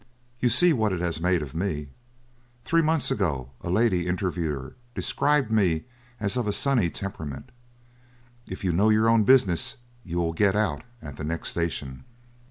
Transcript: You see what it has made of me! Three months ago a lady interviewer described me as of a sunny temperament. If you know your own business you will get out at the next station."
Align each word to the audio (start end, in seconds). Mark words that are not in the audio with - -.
You 0.39 0.49
see 0.49 0.73
what 0.73 0.93
it 0.93 0.99
has 0.99 1.21
made 1.21 1.43
of 1.43 1.53
me! 1.53 1.89
Three 2.63 2.81
months 2.81 3.11
ago 3.11 3.51
a 3.63 3.69
lady 3.69 4.07
interviewer 4.07 4.75
described 4.95 5.51
me 5.51 5.83
as 6.19 6.35
of 6.35 6.47
a 6.47 6.51
sunny 6.53 6.89
temperament. 6.89 7.51
If 8.47 8.63
you 8.63 8.73
know 8.73 8.89
your 8.89 9.07
own 9.07 9.25
business 9.25 9.77
you 10.03 10.17
will 10.17 10.33
get 10.33 10.55
out 10.55 10.81
at 11.03 11.17
the 11.17 11.23
next 11.23 11.49
station." 11.49 12.03